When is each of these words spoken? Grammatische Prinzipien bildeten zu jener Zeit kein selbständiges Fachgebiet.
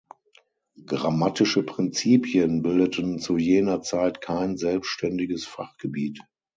Grammatische 0.83 1.61
Prinzipien 1.61 2.63
bildeten 2.63 3.19
zu 3.19 3.37
jener 3.37 3.83
Zeit 3.83 4.19
kein 4.19 4.57
selbständiges 4.57 5.45
Fachgebiet. 5.45 6.19